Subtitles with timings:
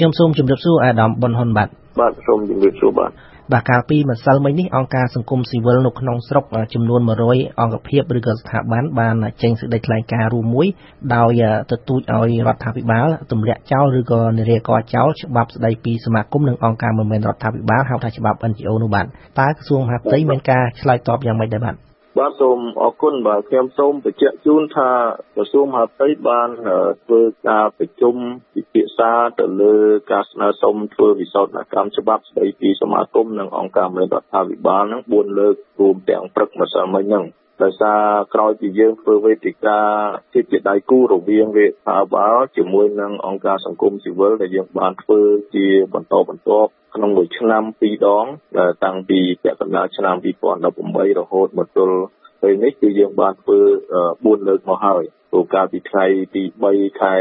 [0.00, 1.68] ខ្ញុំសូមជម្រាបសួរអាដាមប៊ុនហ៊ុនបាទ
[2.00, 3.10] បាទសូមជម្រាបសួរបាទ
[3.52, 10.66] បាទកាលពីម្សិលមិញនេះអង្គការសង្គមស៊ីវិលនៅក្នុងស្រុកចំនួន100អង្គភាពឬក៏ស្ថាប័នបានចេញសេចក្តីថ្លែងការណ៍រួមមួយ
[11.14, 19.06] ដោយទទូចឲ្យរដ្ឋាភិបាលទម្លាក់ចោលឬក៏និរាករចោលច្បាប់ស្តីពីសមាគមនិងអង្គការមិនមែនរដ្ឋាភិបាលហៅថាច្បាប់ NGO នោះបាទ
[19.40, 21.89] តើក្រសួងមហាផ្ទៃមានការឆ្លើយតបយ៉ាងម៉េចដែរបាទ
[22.20, 24.90] បាទសូមអរគុណបាទខ្ញុំសូមបញ្ជាក់ជូនថា
[25.34, 26.48] ក្រសួងមហាផ្ទៃបាន
[27.04, 28.14] ធ្វើការប្រជុំ
[28.54, 29.10] ពិភាក្សា
[29.40, 29.74] ទៅលើ
[30.12, 37.24] ការស្នើសុំធ្វើវិសោធនកម្មច្បាប់ស្តីពីសមាគមនិងអង្គការមិនរដ្ឋាភិបាលនឹង4លើករួមទាំងព្រឹកម្សិលមិញហ្នឹង
[37.62, 38.00] ដោយសារ
[38.34, 39.80] ក្រោយពីយើងធ្វើវេទិកា
[40.32, 45.20] ជាជាដៃគូរវាងវេទាបាលជាមួយនឹងអង្គការសង្គមស៊ីវិលដែលយើងបានធ្វើ
[45.54, 48.26] ជាបន្តបន្ទាប់ក្នុងមួយឆ្នាំពីរដង
[48.84, 50.16] តាំងពីពាក់កណ្ដាលឆ្នាំ
[50.66, 51.98] 2018រហូតមកទល់
[52.42, 53.58] ពេលនេះគឺយើងបានធ្វើ
[54.02, 56.04] 4លើកមកហើយព្រោះកាលពីថ្ងៃ
[56.34, 56.42] ទី
[56.72, 57.14] 3ខែ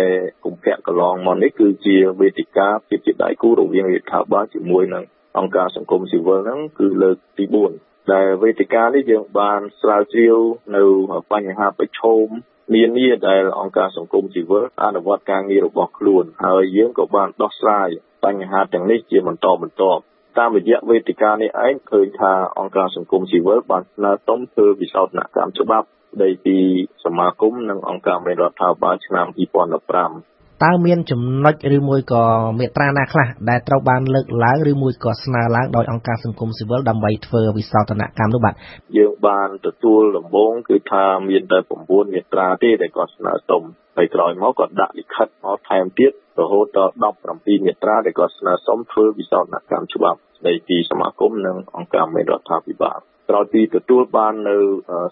[0.45, 5.03] កុម្ភៈកន្លងមកនេះគឺជាវេទិកាជាជាដៃគូរវាងរដ្ឋាភិបាលជាមួយនឹង
[5.37, 10.37] អង្គការសង្គមស៊ីវិលហ្នឹងគឺលើកទី4 ដែលវេទិកានេះយើងបានស្រាវជ្រាវ
[10.75, 10.83] នៅ
[11.31, 12.27] បញ្ហាប្រឈម
[12.75, 17.89] នានាដែលអង្គការសង្គមស៊ីវិលអនុវត្តការងាររបស់ខ្លួនហើយយើងក៏បានដោះស្រាយ
[18.25, 20.01] បញ្ហាទាំងនេះជាបន្តបន្ទាប់
[20.37, 26.57] តាមរយៈវេទិកានេះឯងឃើញថាអង្គការសង្គមស៊ីវិលបានស្នើសុំធ្វើវិសោធនកម្មច្បាប់ស្ដីពី
[27.05, 32.23] សមាគមនិងអង្គការមេរដ្ឋាភិបាលឆ្នាំ2015 តើមានចំណុចឬមួយក៏
[32.59, 38.53] មេត្រាណាខ្លះដែលត្រូវបានលើកឡើងឬមួយក៏ស្នើឡើងដោយអង្គការសង្គមស៊ីវិលដើម្បីធ្វើវិសោធនកម្មនោះបាទ
[38.97, 43.63] យើងបានទទួលដំបូងគឺថាមានតែ9មេត្រាទេដែលគាត់ស្នើសុំ
[43.97, 46.93] ហើយក្រោយមកគាត់ដាក់លិខិតមកថែមទៀតរហូតដល់
[47.29, 52.99] 17មាត្រាដែលគាត់ស្នើសុំធ្វើវិសោធនកម្មច្បាប់ស្ដីពីសមាគមនិងអង្គការមេរដ្ឋាភិបាល
[53.29, 54.57] ក្រោយពីទទួលបាននៅ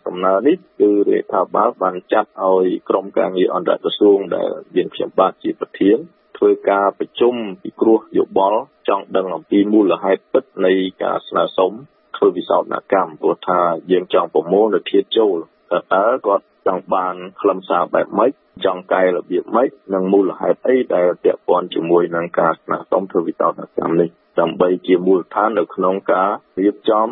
[0.05, 5.97] សំណើនេះគឺរដ្ឋាភិបាលបានចាត់ឲ្យក្រុមការងារអន្តរក្រសួងដែលមានខ្ញុំបាទជាប្រធាន
[6.37, 11.71] ធ្វើការប្រជុំពិគ្រោះយោបល់ចង់ដឹងអំពីមូលហេតុពិតនៃការស្នើសុំ
[12.17, 13.59] ធ្វើវិសោធនកម្មព្រោះថា
[13.91, 15.35] យើងចង់ប្រមូលនៅធាតចូល
[15.71, 18.31] តើតើគាត់ ចង់បានខ្លឹមសារបែបម៉េច
[18.65, 26.29] ចង់កែរបៀបម៉េចនិងមូលហេតុអីដែលពាក់ព័ន្ធជាមួយនឹងការស្នើសុំធ្វើវិសោធនកម្មនេះដើម្បីជាមូលដ្ឋាននៅក្នុងការ
[26.59, 27.07] រៀបចំ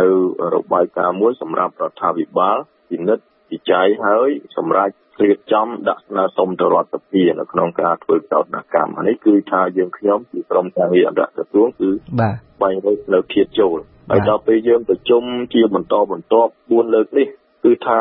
[0.00, 0.08] នៅ
[0.54, 2.56] របាយការណ៍មួយសម្រាប់រដ្ឋាភិបាល
[2.90, 4.92] ពិនិត្យវិច័យហើយសម្រាប់
[5.22, 11.90] រៀបចំដាក់ស្នើសុំទៅរដ្ឋាភិបាលនៅក្នុងការធ្វើវិសោធនកម្មនេះគឺថាយើងខ្ញុំជាក្រុមការងារអន្តរក្រសួងគឺ
[12.20, 13.78] បាទបាញ់រត់នៅធៀបចូល
[14.10, 15.22] ហើយដល់ពេលយើងប្រជុំ
[15.54, 17.26] ជាបន្តបន្ទាប់4លើកនេះ
[17.64, 18.00] គឺថា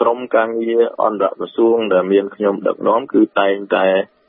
[0.00, 3.86] ក្រុមការងារអន្តរក្រសួងដែលមានខ្ញុំដឹកនាំគឺតែងតែ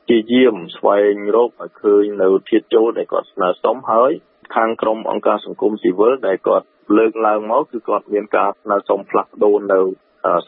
[0.09, 4.11] ជាយាមស្វែងរកឲ្យឃើញនៅធាតចូលដែលគាត់ស្នើសុំហើយ
[4.55, 6.65] ខាងក្រមអង្គការសង្គមស៊ីវិលដែលគាត់
[6.97, 9.79] លើកឡើងមកគឺគាត់មានការស្នើសុំផ្លាស់ប្ដូរនៅ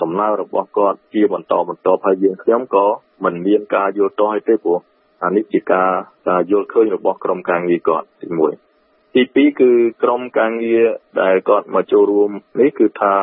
[0.02, 2.86] សំណើរបស់គាត់ជាបន្តបន្ទាប់ហើយយើងខ្ញុំក៏
[3.24, 4.80] មិនមានការយល់ទាស់ឲ្យទេព្រោះ
[5.24, 5.92] អានេះជាការ
[6.30, 8.28] ការយល់ឃើញរបស់ក្រុមការងារគាត់ទី
[8.72, 9.72] 1ទី2គឺ
[10.04, 10.86] ក្រុមការងារ
[11.22, 12.30] ដែលគាត់មកចូលរួម
[12.60, 13.14] នេះគឺថា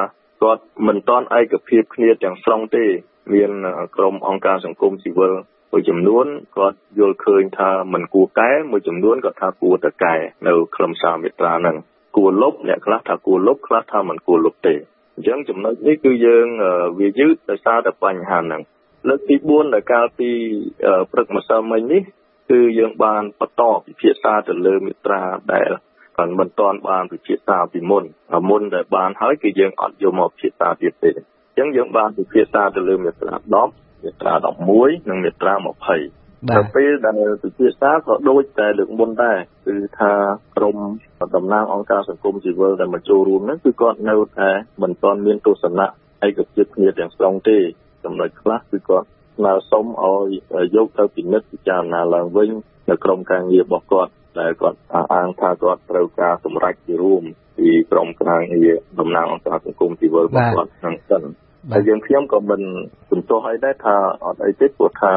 [0.43, 2.85] គាត់មិនទាន់ឯកភាពគ្នាទាំងស្រុងទេ
[3.35, 3.51] មាន
[3.97, 5.33] ក្រុមអង្គការសង្គមស៊ីវិល
[5.73, 10.15] មួយចំនួនគាត់យល់ឃើញថាមិនគួរកែមួយចំនួនគាត់ថាគួរតែកែ
[10.47, 11.77] នៅខ្លឹមសារមេត្រាហ្នឹង
[12.17, 14.75] គួរលុបអ្នកខ្លះថាគួរលុបខ្លះថាមិនគួរលុបទេ
[15.15, 16.47] អញ្ចឹងចំណុចនេះគឺយើង
[16.99, 18.63] វាយឺតដោយសារតែបញ្ហាហ្នឹង
[19.09, 20.31] លើកទី4ដែលកាលពី
[21.13, 22.03] ព្រឹកម្សិលមិញនេះ
[22.51, 25.23] គឺយើងបានបន្តពិភាក្សាទៅលើមេត្រា
[25.53, 25.71] ដែល
[26.21, 28.05] គាត់មិនទាន់បានពិភាក្សាពីមុន
[28.51, 34.35] មុនដែលបានហើយគឺយើងអត់យកមកពិភាក្សាទៀតទេអញ្ចឹងយើងបានពិភាក្សាទៅលើមេត្រា10មាត្រា
[34.73, 40.13] 11និងមាត្រា20ដល់ពេលដែលពិភាក្សាក៏ដូចតែលើកមុនដែរគឺថា
[40.57, 40.77] ក្រម
[41.35, 44.51] តំណាងអង្គការសង្គមស៊ីវិលដែលមកចូលរួមហ្នឹងគឺគាត់នៅតែ
[44.83, 45.87] មិនទាន់មានទស្សនៈ
[46.27, 47.59] ឯកភាពគ្នាទាំងស្រុងទេ
[48.05, 49.07] ចំណុចខ្លះគឺគាត់
[49.37, 52.51] ស្នើសុំឲ្យយកទៅពិនិត្យពិចារណាឡើងវិញ
[52.91, 54.79] នៅក្រមការងាររបស់គាត់ ដែលគាត់
[55.13, 57.23] អាងថាគាត់ត្រូវការសម្រេចជារួម
[57.59, 61.23] ពីក្រមការងារតំណាងអង្គការសង្គមស៊ីវិលរបស់គាត់ហ្នឹងសិន
[61.73, 62.63] ហើយយើងខ្ញុំក៏មិន
[63.11, 65.13] ជំទាស់ឲ្យដែរថាអត់អីទេព្រោះថា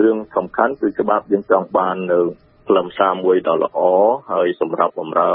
[0.00, 2.20] រឿងសំខាន់គឺច្បាប់យើងចង់បាននៅ
[2.68, 3.78] ខ្លឹមសារមួយដ៏ល្អ
[4.32, 5.30] ហើយសម្រាប់បម្រើ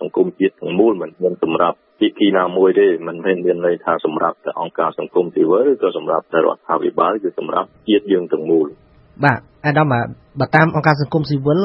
[0.00, 8.66] សង្គមជាតិទាំងមូលមិនមែនសម្រាប់ភាគីណាមួយទេមិនមែនមានន័យថាសម្រាប់តែអង្គការសង្គមស៊ីវិលឬក៏សម្រាប់តែរដ្ឋាភិបាលគឺសម្រាប់ជាតិយើងទាំងមូល
[9.22, 9.86] បាទអាដាម
[10.40, 11.58] បើតាមអង្គការសង្គមស៊ីវិល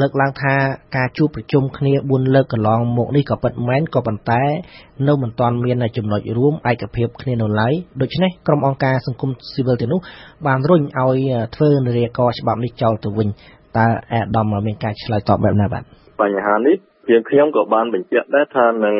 [0.00, 0.54] លើកឡើងថា
[0.96, 4.42] ការជួបប្រជុំគ្នា4លើកកន្លងមកនេះក៏ពិតមែនក៏ប៉ុន្តែ
[5.08, 10.00] នៅមិនទាន់មានចំណុចរួមឯកភាពគ្នានៅឡើយដូច្នេះក្រុមអង្គការសង្គមស៊ីវិលទាំងនោះ
[10.46, 11.18] បានរុញឲ្យ
[11.54, 13.28] ធ្វើនរាកច្បាប់នេះចោលទៅវិញ
[13.76, 15.82] តើអាដាមមានការឆ្លើយតបបែបណាបាទ
[16.22, 16.76] បញ្ហានេះ
[17.10, 18.96] យើងខ្ញុំក៏បានបញ្ជាក់ដែរថានឹង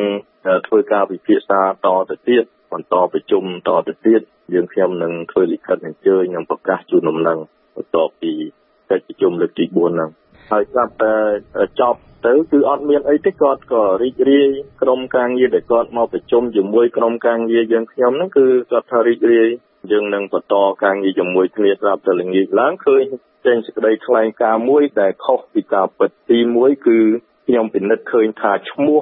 [0.67, 4.21] ធ្វើការពិភាក្សាតទៅទៀតបន្តប្រជុំតទៅទៀត
[4.55, 7.39] យើងខ្ញុំនឹងធ្វើលិខិតអញ្ជើញនិងប្រកាសជូនដំណឹង
[7.77, 8.33] បន្ទាប់ពី
[8.91, 10.11] កិច្ចប្រជុំលើកទី4ហ្នឹង
[10.51, 11.15] ហើយស្រាប់តែ
[11.81, 14.49] ចប់ទៅគឺអត់មានអីទេគាត់ក៏រីករាយ
[14.83, 19.49] ក្រុមការងារដែលគាត់មកប្រជុំជាមួយក្រុមការងារយើងខ្ញុំហ្នឹងគឺគាត់ថារីករាយ
[19.93, 20.55] យើងនឹងបន្ត
[20.85, 23.05] ការងារជាមួយគ្នាស្រាប់តែល្ងាចឡើងឃើញ
[23.47, 26.99] ចេញសេចក្តីថ្លែងការណ៍មួយដែលខុសពីការពិតទី1គឺ
[27.47, 29.01] ខ្ញុំពិនិត្យឃើញថាឈ្មោះ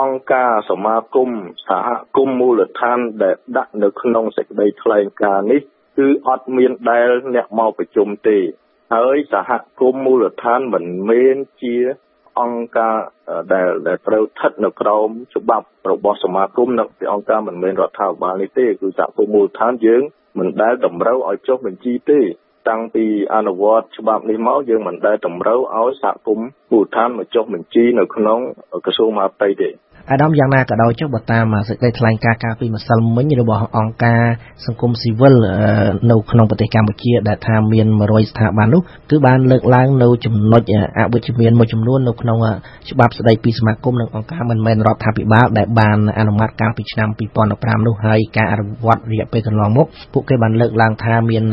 [0.00, 1.30] អង្គការសមាគម
[1.68, 5.62] សហគមន៍មូលដ្ឋានដែលដាក់នៅក្នុងសេចក្តីថ្លែងការណ៍នេះ
[5.98, 8.38] គឺអត់មានដែលអ្នកមកប្រជុំទេ
[8.94, 9.50] ហើយសហ
[9.80, 11.76] គមន៍មូលដ្ឋានមិនមែនជា
[12.40, 12.96] អង្គការ
[13.52, 20.02] ដែលដែលត្រូវស្ថិតនៅក្រោមច្បាប់របស់សមាគមនិងអង្គការមិនមែនរដ្ឋាភិបាលនេះទេគឺសហគមន៍មូលដ្ឋានយើង
[20.38, 22.20] មិនដែលតម្រូវឲ្យចុះបញ្ជីទេ
[22.68, 23.04] តាំងពី
[23.34, 28.40] អនុវត្តច្បាប់នេះមកយើងមិនដែលតម្រូវឲ្យសហគមន៍មូលដ្ឋានមកចុះបញ្ជីនៅក្នុង
[28.84, 29.68] ក្រសួងមហាផ្ទៃទេ
[30.10, 34.22] អាដាមយ៉ាងណាក៏ដោយចុះបើតាមសេចក្តីថ្លែងការណ៍កាលពីម្សិលមិញរបស់អង្គការ
[34.66, 35.34] សង្គមស៊ីវិល
[36.10, 40.62] នៅក្នុងប្រទេសកម្ពុជាដែលថាមាន100ស្ថាប័ននោះគឺបានលើកឡើងនៅចំណុច
[40.98, 42.38] អវិជ្ជមានមួយចំនួននៅក្នុង
[42.90, 47.08] ច្បាប់ស្តីពីសមាគមនិងអង្គការមិនមែនរដ្ឋាភិបាលដែលបានអនុម័តកាលពីឆ្នាំ
[47.48, 51.44] 2015នោះហើយការអនុវត្តរយៈពេលកន្លងមកពួកគេបានលើកឡើងថាមាន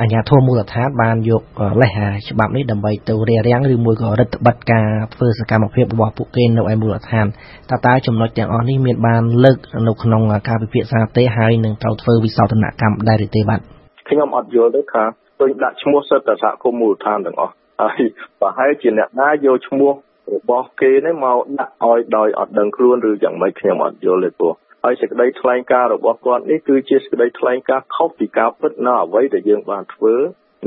[0.00, 1.42] អាជ្ញាធរមូលដ្ឋានបានយក
[1.80, 7.26] លេសច្បាប់នេះដើម្បីទៅរារាំងឬមួយក៏រដ្ឋបတ်ការធ្វើសកម្មភាពរបស់ពួកគេនៅឯមូលដ្ឋាន
[7.70, 13.60] តតើចំណុចទាំងអស់នេះមានបានលើកនៅក្នុងការពិភាក្សាទេហើយនឹងត្រូវធ្វើវិសោធនកម្មដែរឬទេបាទ
[14.08, 15.04] ខ្ញុំអត់យល់ទេថា
[15.38, 17.52] ឃើញដាក់ឈ្មោះសិទ្ធិសហគមន៍មូលដ្ឋានទាំងអស់
[17.82, 18.00] ហើយ
[18.40, 19.92] ប្រហែលជាអ្នកណាយកឈ្មោះ
[20.34, 24.52] របស់គេនេះមកដាក់ឲ្យដោយអត់ដឹងខ្លួនឬយ៉ាងម៉េចខ្ញុំអត់យល់ទេព្រោះ
[24.84, 30.14] ហើយសេចក្តីថ្លែងការណ៍របស់គាត់នេះគឺជាសេចក្តីថ្លែងការណ៍ខុសពីការពិតនៅអ្វីដែលយើងបានធ្វើ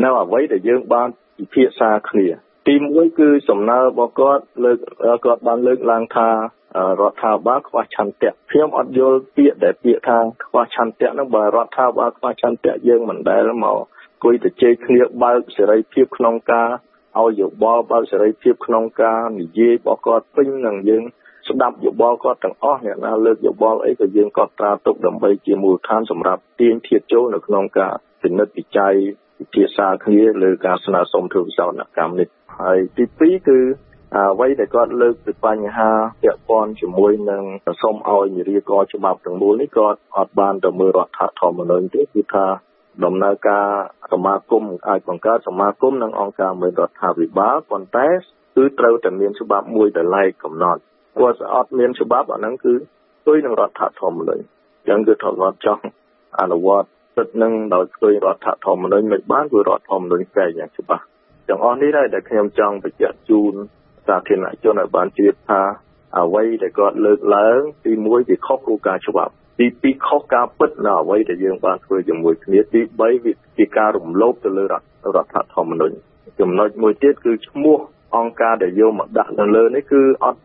[0.03, 2.27] នៅអ្វីដែលយើងបានពិភាក្សាគ្នា
[2.67, 4.77] ទី1គឺសំណើរបស់គាត់លើក
[5.25, 6.35] គាត់បានលើកឡើងថារ
[7.11, 13.77] ដ្ឋាភិបាលខ្វះឆន្ទៈខ្ញុំអត់យល់ពាក្យដែលពាក្យថាខ្វះឆន្ទៈហ្នឹងបើរដ្ឋាភិបាលខ្វះឆន្ទៈយើងមិនដែលមក
[14.23, 16.69] គួយទៅជែកគ្នាបើកសេរីភាពក្នុងការ
[17.19, 21.03] ឲ្យយោបល់បើកសេរីភាពក្នុងការនិយាយរបស់គាត់ពេញនឹងយើង
[21.47, 28.95] ស្ដាប់យោបល់គាត់ទាំងអស់អ្នកណាលើកយោបល់អីក៏យើងក៏ត្រាទុកដើម្បីជាមូលដ្ឋានសម្រាប់ទាញធាតចូលនៅក្នុងការពិនិត្យវិច័យ
[29.39, 32.27] ពិភាក្សាគ្នាលើការស្នើសុំធ្វើវិសោធនកម្មនេះ
[32.59, 33.59] ហើយទី2គឺ
[34.15, 35.89] អ្វីដែលគាត់លើកពីបញ្ហា
[36.23, 37.43] ពាក់ព័ន្ធជាមួយនឹង
[37.81, 42.45] សូមឲ្យនិយាករច្បាប់ទាំងមូលនេះគាត់អត់បានទៅមើលរដ្ឋធម្មនុញ្ញទេគឺថា
[43.05, 43.67] ដំណើរការ
[44.11, 48.07] សមាគមអាចបង្កើតសមាគមនិងអង្គការមួយរដ្ឋាភិបាលប៉ុន្តែ
[48.55, 50.81] គឺត្រូវតែមានច្បាប់មួយដែលឡែកកំណត់
[51.19, 55.83] គាត់ស្អត់មានច្បាប់អាហ្នឹងគឺស្ទុយនឹងរដ្ឋធម្មនុញ្ញអញ្ចឹងគឺថាគាត់ចង់
[56.39, 56.89] អនុវត្ត
[57.19, 61.03] សិទ្ធិនឹងដោយស្ទុយរដ្ឋធម្មនុញ្ញមិនបានគឺរដ្ឋធម្មនុញ្ញស្គាល់យ៉ាងច្បាស់
[61.47, 63.53] ទាំងអស់នេះដែរដែលខ្ញុំចង់បញ្ជាក់ជូន
[64.07, 65.61] សាធារណជនឲ្យបានជឿថា
[66.19, 75.95] អ្វីដែលគាត់លើកឡើង ទី1វាខុសគោលការណ៍ច្បាប់ទី2ខុសការពិតនៅអ្វីដែលយើងបានធ្វើជាមួយគ្នាទី3វាជាការរំលោភទៅលើរដ្ឋធម្មនុញ្ញ
[76.39, 77.77] ចំណុចមួយទៀតគឺឈ្មោះ
[78.17, 80.39] អង្គការដែលយកមកដាក់នៅលើនេះគឺអត់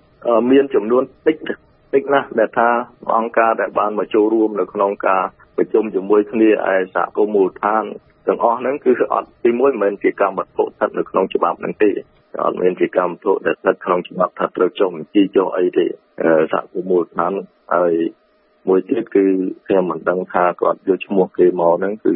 [0.51, 1.37] មានចំនួនតិច
[1.95, 2.69] តិចណាស់ដែលថា
[3.19, 5.25] អង្គការដែលបានមកចូលរួមនៅក្នុងការ
[5.57, 7.85] ប្រជុំជាមួយគ្នាឯសហគមន៍មូលដ្ឋាន
[8.27, 11.91] ទាំងអស់ហ្នឹងគឺអត់ទីមួយមិនមែនជាកម្មវត្ថុស្ថិតនៅក្នុងច្បាប់ហ្នឹងទេ
[12.45, 15.87] អត់មានជាកម្មវត្ថុដែលស្ថិតក្នុងច្បាប់ថាត្រូវចុះបញ្ជីចុះអីទេ
[16.53, 17.33] សហគមន៍មូលដ្ឋាន
[17.75, 17.93] ហើយ
[18.69, 19.25] មួយទៀតគឺ
[19.67, 22.15] ខ្ញុំមិនដឹងថាគាត់យកឈ្មោះគេមកហ្នឹងគឺ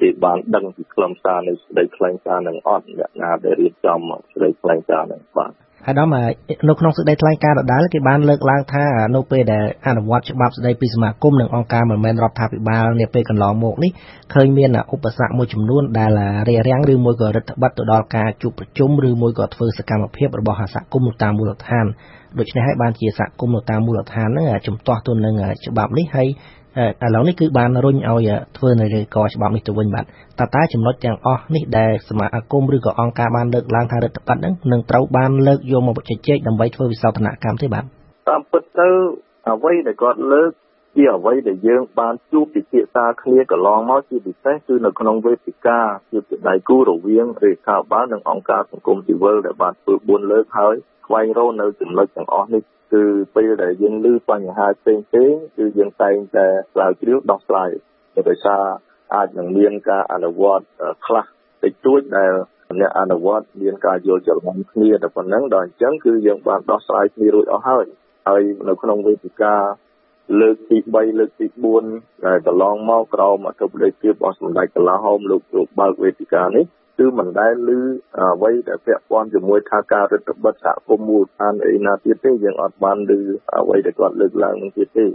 [0.00, 5.52] គេបានដឹងពីខ្លឹមសារនៃសេចក្តីថ្លែងការណ៍នឹងអត់អ្នកណាដែលរៀបចំសេចក្តីថ្លែងការណ៍នឹងបាទ
[5.88, 6.08] អាដាម
[6.68, 13.90] នៅក្នុងសេចក្តីថ្លែងការណ៍ដដែលគេបានលើកឡើងថានៅពេលដែលអនុវត្តច្បាប់ស្តីពីសមាគមនិងអង្គការមិនមែនរដ្ឋាភិបាលនាពេលកន្លងមកនេះ
[14.34, 16.10] ឃើញមានឧបសគ្គមួយចំនួនដែល
[16.48, 21.86] រារាំងឬមួយក៏រដ្ឋបတ်ទៅដល់ការជួបប្រជុំឬមួយក៏ធ្វើសកម្មភាពរបស់សហគមន៍នៅតាមមូលដ្ឋាន
[22.38, 25.34] ដូច្នេះហើយបានជាសហគមន៍នៅតាមមូលដ្ឋានហ្នឹងជំទាស់ទៅនឹង
[25.66, 26.28] ច្បាប់នេះហើយ
[26.82, 30.04] ឥឡូវនេះគឺបានរុញឲ្យធ្វើនៅលើកច្បាប់នេះទៅវិញបាទ
[30.38, 37.84] តើតើចំណុចទាំងអស់នេះដែលសមាគមឬក៏អង្គការបានលើកឡើងថារដ្ឋបတ်ហ្នឹងនឹងត្រូវបានលើកយកមកជជែកដើម្បីធ្វើវិសោធនកម្មទេបាទ
[38.28, 38.88] តាមពិតទៅ
[39.50, 40.50] អ្វីដែលគាត់លើក
[40.96, 52.62] ជាអ្វីដែលយើងបានជួបពិភាក្សាគ្នាកន្លងមកជាពិសេសគឺនៅក្នុងវេទិកាជាដៃគូរវាងរដ្ឋាភិបាលនិងអង្គការសង្គមស៊ីវិលដែលបានធ្វើ4លើកហើយស្វែងរកនៅចំណុចទាំងអស់នេះ
[52.92, 53.02] គឺ
[53.36, 57.70] ពេលដែលយើងឮបញ្ហាផ្សេងផ្សេងគឺយើងតែងតែស្រាវជ្រាវដោះស្រាយ
[58.28, 58.64] ដោយសារ
[59.14, 60.66] អាចនឹងមានការអនុវត្ត
[61.06, 61.24] ខ្លះ
[61.64, 62.32] តិចតួចដែល
[62.80, 67.86] អ្នកអនុវត្តមានការយល់ច្រឡំគ្នាតែប៉ុណ្ណឹងដល់អញ្ចឹងគឺយើងបានដោះស្រាយគ្នារួចអស់ហើយ
[68.28, 69.54] ហើយនៅក្នុងវេទិកា
[70.40, 71.46] លើកទី3លើកទី
[71.86, 76.64] 4ដែលកន្លងមកក្រោមអធិបតីភាពរបស់សម្ដេចកលាហោមលោកលោកបើកវេទិកានេះ
[76.98, 77.80] គឺមិនដែលឮ
[78.18, 83.12] អ្វីដែលពាក់ព័ន្ធជាមួយថាការរដ្ឋបិទសហគមន៍មូលដ្ឋានអីណាទៀតទេយើងអត់បានឮ
[83.58, 85.06] អ្វីដែលគាត់លើកឡើងនោះទៀតទេ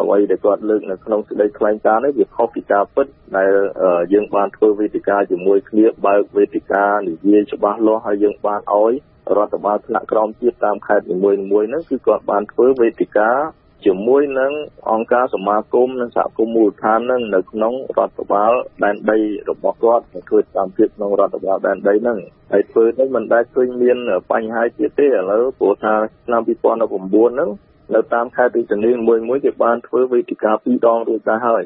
[0.00, 3.06] អ្វីដែលគាត់លើកនៅក្នុងសេចក្តីថ្លែងការណ៍នេះវាខុសពីការពិត
[3.36, 3.50] ដែល
[4.12, 8.92] យើងបានធ្វើវេទិកាជាមួយគ្នាបើកវេទិកានិយាយច្បាស់លាស់ហើយយើងបានឲ្យ
[9.36, 13.30] រដ្ឋបាលថ្នាក់ក្រោមជាតិតាមខេត្តនីមួយៗហ្នឹងគឺគាត់បានធ្វើវេទិកា
[13.84, 14.52] ជាមួយនឹង
[14.90, 18.52] អង្គការសមាគមនិងសហគមន៍មូលដ្ឋាននឹងនៅក្នុងរដ្ឋបាល
[18.84, 19.18] ដែនដី
[19.50, 22.18] របស់គាត់ធ្វើតាមភាពក្នុងរដ្ឋបាលដែនដីហ្នឹង
[22.52, 23.98] ហើយធ្វើទៅមិនដែលឃើញមាន
[24.32, 25.94] បញ្ហាទៀតទេឥឡូវព្រោះថា
[26.26, 27.50] ឆ្នាំ2019ហ្នឹង
[27.94, 31.62] នៅតាមខេត្តរាជធានីមួយមួយគេបានធ្វើវេទិកាពីរដងរួចដែរហើយ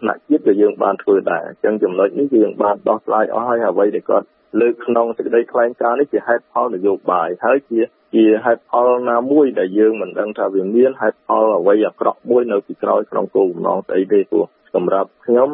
[0.00, 4.26] ថ្នាក់ជាតិក៏យើងបានធ្វើដែរអញ្ចឹងចំណុចនេះយើងបានដោះស្រាយអស់ហើយអ្វីដែលគាត់
[4.60, 7.80] លើកក្នុងសេចក្តីថ្លែងការណ៍នេះជាហេតុផលនយោបាយហើយជា
[8.14, 15.48] ជាហេតុផលណាមួយដែលយើងមិនដឹងថាវាមានហេតុផលអ្វីអាក្រក់មួយនៅពីក្រោយក្នុងគោលបំណងស្អីទេព្រោះសម្រាប់ខ្ញុំ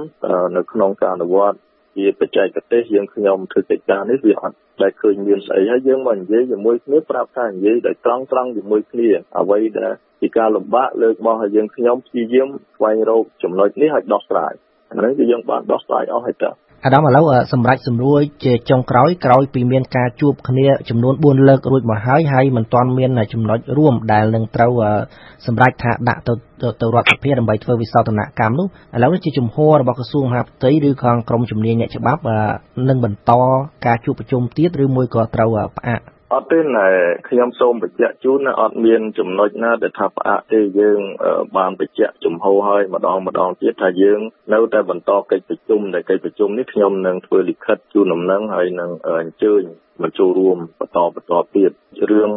[0.56, 1.56] នៅក្នុងការអនុវត្ត
[1.96, 14.52] ជាបច្ចេកទេសយើងខ្ញុំធ្វើកិច្ចការនេះវាអត់ដែលឃើញមានស្អីហើយយើងមកនិយាយជាមួយគ្នាប្រាប់ថានិយាយដោយត្រង់ត្រង់ជាមួយគ្នាអ្វីដែលជាការលំបាកលើកមកឲ្យយើងខ្ញុំព្យាយាមស្វែងរកចំណុចនេះឲ្យដោះស្រាយ
[14.90, 16.50] អានេះគឺយើងបានដោះស្រាយអស់ហើយតើ
[16.84, 24.72] អាដាមឥឡូវសម្រាប់សម្រួលជាចុងក្រោយក្រោយពីមានការជួបគ្នាចំនួន4លើករួចមកហើយហើយមិនទាន់មានចំណុចរួមដែលនឹងត្រូវ
[25.46, 26.32] សម្រាប់ថាដាក់ទៅ
[26.80, 32.22] ទៅរដ្ឋសភាដើម្បីធ្វើវិសោធនកម្មនោះឥឡូវនេះជាជំហររបស់ក្រសួងមហាផ្ទៃឬខាងក្រមជំនាញអ្នកច្បាប់
[32.88, 33.32] នឹងបន្ត
[33.87, 36.00] ការជួបប្រជុំទៀតឬមួយក៏ត្រូវផ្អាក
[36.34, 36.88] អត់ទេណែ
[37.28, 41.00] ខ្ញុំសូមបញ្ជាក់ជូនណាអត់មានចំណុចណាដែលថាផ្អាកទេយើង
[41.56, 44.20] បានបញ្ជាក់ជំហរឲ្យម្ដងម្ដងទៀតថាយើង
[44.54, 49.62] នៅតែបន្តកិច្ចប្រជុំដែលកិច្ចប្រជុំនេះខ្ញុំនឹងធ្វើលិខិតជូនដំណឹងហើយនឹងអញ្ជើញ
[50.02, 51.70] មកចូលរួមបន្តបន្តទៀត
[52.10, 52.30] រឿង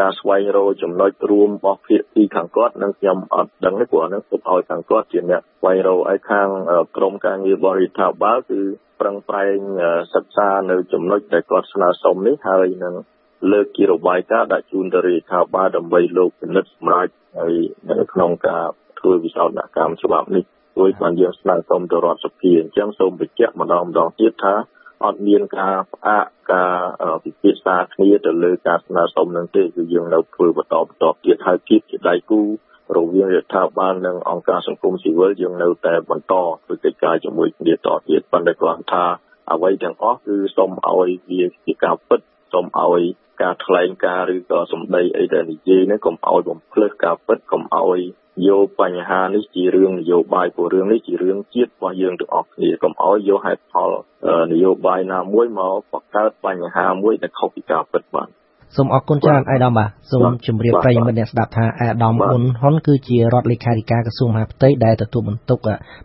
[0.00, 6.48] ការស្វែងរកចំណុចរួមរបស់ភាគីខាងគាត់នឹងខ្ញុំអត់ដឹងទេព្រោះហ្នឹងទុកឲ្យខាងគាត់ជាអ្នកស្វែងរកឲ្យខាង
[6.96, 8.60] ក្រមការងារបរិយាបាលគឺ
[9.00, 9.56] ប្រឹងប្រែង
[10.14, 12.94] សិក្សានៅចំណុចដែលគាត់ស្នើសុំនេះហើយនឹង
[13.52, 17.54] លើកជារបាយការណ៍ដាក់ជូនទៅរាជរដ្ឋាភិបាលដើម្បីលោកពិនិត្យសម្រាប់ហើយ
[17.90, 18.64] នៅក្នុងការ
[18.98, 20.44] ធ្វើវិសោធនកម្មច្បាប់នេះ
[20.80, 24.54] ដោយបានយើងស្នើសុំទៅរដ្ឋសភាអញ្ចឹងសូមបញ្ជាក់ម្ដងម្ដងទៀតថា
[25.04, 26.74] អត់មានការផ្អាកការ
[27.24, 32.40] ពិភាក្សាគ្នាទៅលើការស្នើសុំនឹងទេគឺយើងនៅធ្វើបន្តបន្តទៀតហើយគៀបជាដៃគូ
[32.96, 39.04] រវាងរដ្ឋាភិបាលនិងអង្គការសង្គមស៊ីវិលយើងនៅតែបន្តធ្វើកិច្ចការជាមួយគ្នាតទៀតប៉ុន្តែគ្រាន់ថា
[39.52, 42.20] អ្វីទាំងអស់គឺសូមឲ្យវាជាការពិត
[42.52, 43.02] សូមឲ្យ
[43.42, 48.00] ការថ្លែងការណ៍ឬក៏សម្ដីអីដែលនិយាយនេះកុំឲ្យបំភ្លឺការពិតកុំឲ្យ
[48.48, 53.90] យកបញ្ហានេះជារឿងនយោបាយព្រោះរឿងនេះជារឿងជាតិរបស់យើងទាំងអស់គ្នាកុំឲ្យយកហេតុផល
[54.52, 58.28] នយោបាយណាមួយមកបង្កើតបញ្ហាមួយដែលខុសពីការពិតបាទ
[58.76, 65.58] សូមអរគុណច្រើនអាយដាមបាទសូមជម្រាបប្រិយមិត្តអ្នកស្ដាប់ថាអាយដាមអ៊ុនហ៊ុនគឺជារដ្ឋលេខាធិការក្រសួងមហាផ្ទៃដែលទទួលបន្ទុក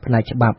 [0.05, 0.57] ផ្នែកច្បាប់